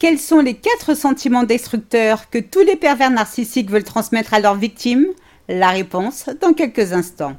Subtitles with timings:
[0.00, 4.54] Quels sont les quatre sentiments destructeurs que tous les pervers narcissiques veulent transmettre à leurs
[4.54, 5.04] victimes?
[5.46, 7.36] La réponse dans quelques instants.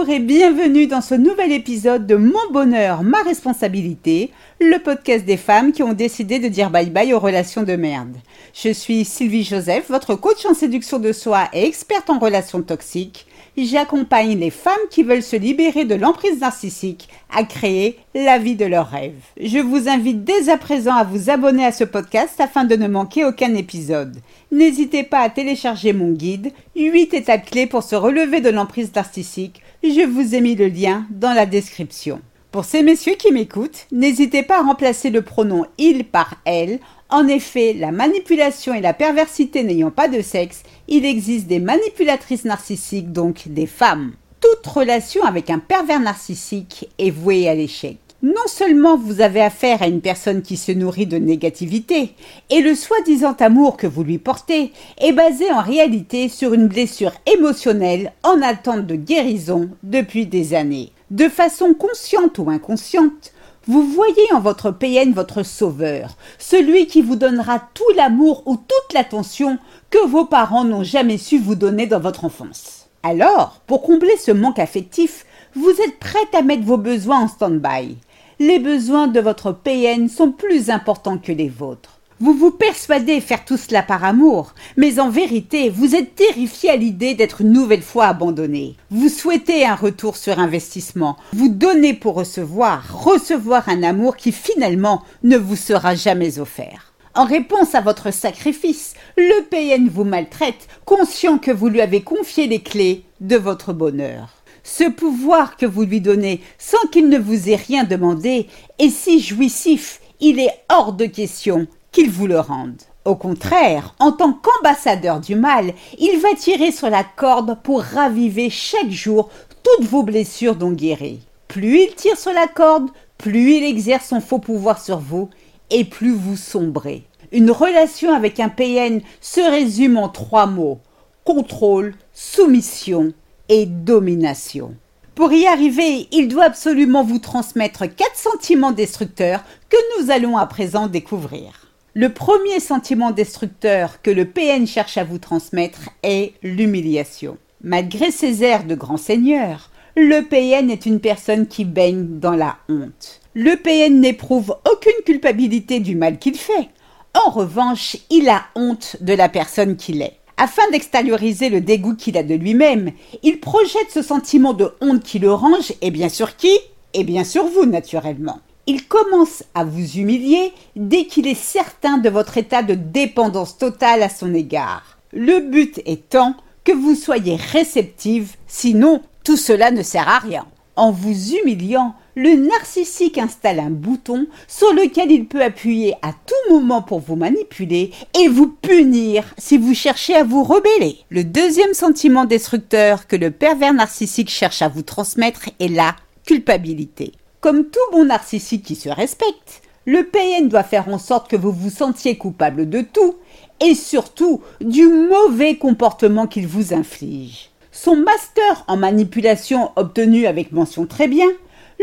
[0.00, 5.36] Bonjour et bienvenue dans ce nouvel épisode de Mon bonheur, ma responsabilité, le podcast des
[5.36, 8.16] femmes qui ont décidé de dire bye bye aux relations de merde.
[8.54, 13.26] Je suis Sylvie Joseph, votre coach en séduction de soi et experte en relations toxiques.
[13.56, 18.64] J'accompagne les femmes qui veulent se libérer de l'emprise narcissique à créer la vie de
[18.64, 19.22] leurs rêves.
[19.40, 22.88] Je vous invite dès à présent à vous abonner à ce podcast afin de ne
[22.88, 24.16] manquer aucun épisode.
[24.52, 29.62] N'hésitez pas à télécharger mon guide 8 étapes clés pour se relever de l'emprise narcissique.
[29.82, 32.20] Je vous ai mis le lien dans la description.
[32.50, 36.80] Pour ces messieurs qui m'écoutent, n'hésitez pas à remplacer le pronom il par elle
[37.10, 42.44] en effet, la manipulation et la perversité n'ayant pas de sexe, il existe des manipulatrices
[42.44, 44.12] narcissiques, donc des femmes.
[44.40, 47.98] Toute relation avec un pervers narcissique est vouée à l'échec.
[48.22, 52.14] Non seulement vous avez affaire à une personne qui se nourrit de négativité,
[52.50, 57.14] et le soi-disant amour que vous lui portez est basé en réalité sur une blessure
[57.24, 60.92] émotionnelle en attente de guérison depuis des années.
[61.10, 63.32] De façon consciente ou inconsciente,
[63.66, 68.92] vous voyez en votre PN votre sauveur, celui qui vous donnera tout l'amour ou toute
[68.92, 69.56] l'attention
[69.88, 72.88] que vos parents n'ont jamais su vous donner dans votre enfance.
[73.02, 75.24] Alors, pour combler ce manque affectif,
[75.54, 77.96] vous êtes prête à mettre vos besoins en stand-by.
[78.42, 82.00] Les besoins de votre PN sont plus importants que les vôtres.
[82.20, 86.76] Vous vous persuadez faire tout cela par amour, mais en vérité, vous êtes terrifié à
[86.76, 88.76] l'idée d'être une nouvelle fois abandonné.
[88.90, 95.02] Vous souhaitez un retour sur investissement, vous donnez pour recevoir, recevoir un amour qui finalement
[95.22, 96.94] ne vous sera jamais offert.
[97.14, 102.46] En réponse à votre sacrifice, le PN vous maltraite, conscient que vous lui avez confié
[102.46, 104.39] les clés de votre bonheur.
[104.62, 108.46] Ce pouvoir que vous lui donnez sans qu'il ne vous ait rien demandé
[108.78, 112.82] est si jouissif, il est hors de question qu'il vous le rende.
[113.04, 118.50] Au contraire, en tant qu'ambassadeur du mal, il va tirer sur la corde pour raviver
[118.50, 119.30] chaque jour
[119.62, 121.20] toutes vos blessures dont guéri.
[121.48, 125.30] Plus il tire sur la corde, plus il exerce son faux pouvoir sur vous,
[125.70, 127.04] et plus vous sombrez.
[127.32, 130.80] Une relation avec un PN se résume en trois mots
[131.24, 133.12] contrôle, soumission
[133.50, 134.74] et domination.
[135.14, 140.46] Pour y arriver, il doit absolument vous transmettre quatre sentiments destructeurs que nous allons à
[140.46, 141.66] présent découvrir.
[141.92, 147.36] Le premier sentiment destructeur que le PN cherche à vous transmettre est l'humiliation.
[147.62, 152.56] Malgré ses airs de grand seigneur, le PN est une personne qui baigne dans la
[152.68, 153.20] honte.
[153.34, 156.68] Le PN n'éprouve aucune culpabilité du mal qu'il fait.
[157.14, 160.19] En revanche, il a honte de la personne qu'il est.
[160.42, 162.92] Afin d'extérioriser le dégoût qu'il a de lui-même,
[163.22, 166.58] il projette ce sentiment de honte qui le range, et bien sûr qui?
[166.94, 168.38] Et bien sûr vous, naturellement.
[168.66, 174.02] Il commence à vous humilier dès qu'il est certain de votre état de dépendance totale
[174.02, 174.96] à son égard.
[175.12, 176.34] Le but étant
[176.64, 180.46] que vous soyez réceptive, sinon tout cela ne sert à rien.
[180.74, 186.52] En vous humiliant, le narcissique installe un bouton sur lequel il peut appuyer à tout
[186.52, 190.98] moment pour vous manipuler et vous punir si vous cherchez à vous rebeller.
[191.10, 195.94] Le deuxième sentiment destructeur que le pervers narcissique cherche à vous transmettre est la
[196.24, 197.12] culpabilité.
[197.40, 201.52] Comme tout bon narcissique qui se respecte, le PN doit faire en sorte que vous
[201.52, 203.16] vous sentiez coupable de tout
[203.60, 207.50] et surtout du mauvais comportement qu'il vous inflige.
[207.72, 211.28] Son master en manipulation obtenu avec mention très bien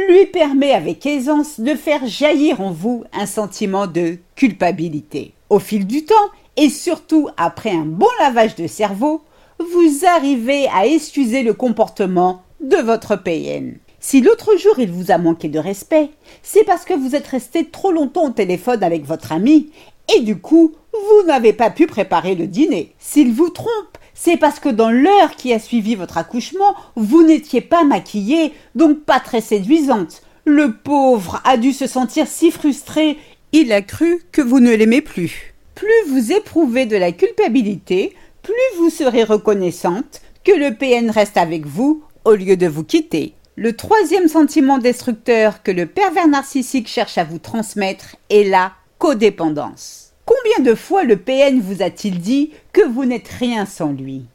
[0.08, 5.34] lui permet avec aisance de faire jaillir en vous un sentiment de culpabilité.
[5.50, 6.14] Au fil du temps,
[6.56, 9.22] et surtout après un bon lavage de cerveau,
[9.60, 13.76] vous arrivez à excuser le comportement de votre PN.
[14.00, 16.10] Si l'autre jour il vous a manqué de respect,
[16.44, 19.72] c'est parce que vous êtes resté trop longtemps au téléphone avec votre ami
[20.16, 22.94] et du coup, vous n'avez pas pu préparer le dîner.
[23.00, 27.62] S'il vous trompe, c'est parce que dans l'heure qui a suivi votre accouchement, vous n'étiez
[27.62, 30.24] pas maquillée, donc pas très séduisante.
[30.44, 33.18] Le pauvre a dû se sentir si frustré,
[33.52, 35.54] il a cru que vous ne l'aimez plus.
[35.76, 41.68] Plus vous éprouvez de la culpabilité, plus vous serez reconnaissante que le PN reste avec
[41.68, 43.36] vous au lieu de vous quitter.
[43.56, 50.07] Le troisième sentiment destructeur que le pervers narcissique cherche à vous transmettre est la codépendance.
[50.28, 54.26] Combien de fois le PN vous a-t-il dit que vous n'êtes rien sans lui?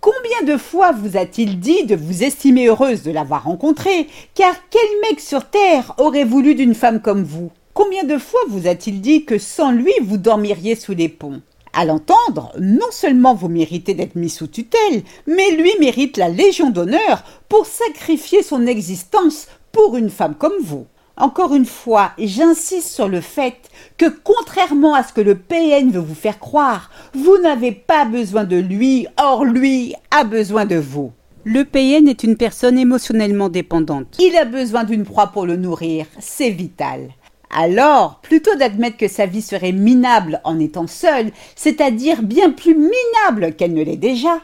[0.00, 4.08] Combien de fois vous a-t-il dit de vous estimer heureuse de l'avoir rencontré?
[4.34, 7.52] Car quel mec sur Terre aurait voulu d'une femme comme vous?
[7.72, 11.40] Combien de fois vous a-t-il dit que sans lui vous dormiriez sous les ponts?
[11.72, 16.70] À l'entendre, non seulement vous méritez d'être mis sous tutelle, mais lui mérite la Légion
[16.70, 20.88] d'honneur pour sacrifier son existence pour une femme comme vous.
[21.18, 23.56] Encore une fois, j'insiste sur le fait
[23.96, 28.44] que contrairement à ce que le PN veut vous faire croire, vous n'avez pas besoin
[28.44, 31.10] de lui, or lui a besoin de vous.
[31.42, 34.16] Le PN est une personne émotionnellement dépendante.
[34.20, 37.08] Il a besoin d'une proie pour le nourrir, c'est vital.
[37.50, 43.56] Alors, plutôt d'admettre que sa vie serait minable en étant seule, c'est-à-dire bien plus minable
[43.56, 44.38] qu'elle ne l'est déjà,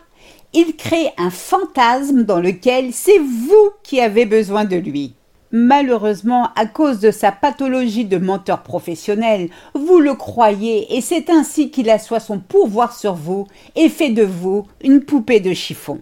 [0.52, 5.14] il crée un fantasme dans lequel c'est vous qui avez besoin de lui.
[5.56, 11.70] Malheureusement, à cause de sa pathologie de menteur professionnel, vous le croyez et c'est ainsi
[11.70, 13.46] qu'il assoit son pouvoir sur vous
[13.76, 16.00] et fait de vous une poupée de chiffon.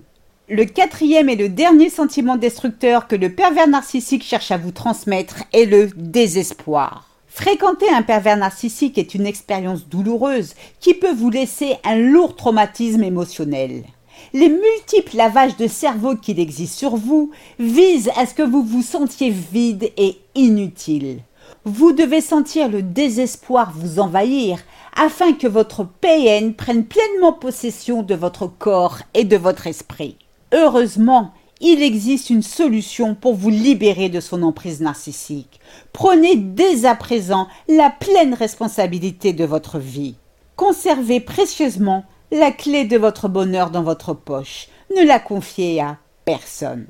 [0.48, 5.44] Le quatrième et le dernier sentiment destructeur que le pervers narcissique cherche à vous transmettre
[5.52, 7.10] est le désespoir.
[7.26, 13.04] Fréquenter un pervers narcissique est une expérience douloureuse qui peut vous laisser un lourd traumatisme
[13.04, 13.84] émotionnel.
[14.32, 18.82] Les multiples lavages de cerveau qu'il existe sur vous visent à ce que vous vous
[18.82, 21.20] sentiez vide et inutile.
[21.64, 24.58] Vous devez sentir le désespoir vous envahir
[24.96, 30.16] afin que votre PN prenne pleinement possession de votre corps et de votre esprit.
[30.52, 35.60] Heureusement, il existe une solution pour vous libérer de son emprise narcissique.
[35.92, 40.16] Prenez dès à présent la pleine responsabilité de votre vie.
[40.56, 44.68] Conservez précieusement la clé de votre bonheur dans votre poche.
[44.96, 46.86] Ne la confiez à personne.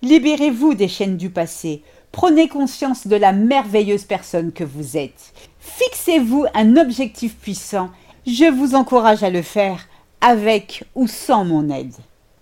[0.00, 1.82] Libérez-vous des chaînes du passé.
[2.10, 5.34] Prenez conscience de la merveilleuse personne que vous êtes.
[5.60, 7.90] Fixez-vous un objectif puissant.
[8.26, 9.86] Je vous encourage à le faire
[10.22, 11.94] avec ou sans mon aide.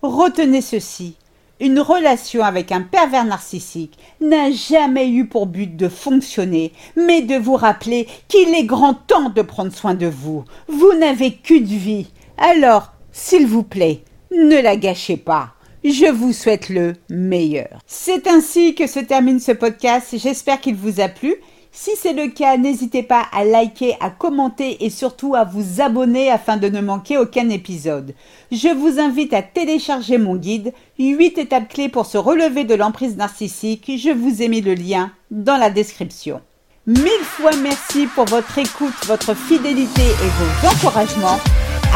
[0.03, 1.17] Retenez ceci.
[1.59, 7.35] Une relation avec un pervers narcissique n'a jamais eu pour but de fonctionner, mais de
[7.35, 10.45] vous rappeler qu'il est grand temps de prendre soin de vous.
[10.69, 12.09] Vous n'avez qu'une vie.
[12.39, 15.55] Alors, s'il vous plaît, ne la gâchez pas.
[15.85, 17.79] Je vous souhaite le meilleur.
[17.87, 20.15] C'est ainsi que se termine ce podcast.
[20.19, 21.35] J'espère qu'il vous a plu.
[21.73, 26.31] Si c'est le cas, n'hésitez pas à liker, à commenter et surtout à vous abonner
[26.31, 28.15] afin de ne manquer aucun épisode.
[28.51, 33.17] Je vous invite à télécharger mon guide 8 étapes clés pour se relever de l'emprise
[33.17, 33.91] narcissique.
[33.97, 36.41] Je vous ai mis le lien dans la description.
[36.87, 41.39] Mille fois merci pour votre écoute, votre fidélité et vos encouragements.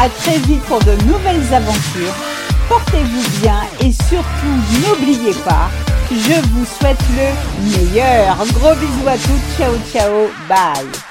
[0.03, 2.15] À très vite pour de nouvelles aventures.
[2.69, 5.69] Portez-vous bien et surtout n'oubliez pas
[6.15, 8.37] je vous souhaite le meilleur.
[8.55, 9.57] Gros bisous à toutes.
[9.57, 10.29] Ciao, ciao.
[10.49, 11.10] Bye.